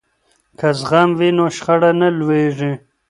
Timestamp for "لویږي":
2.17-2.71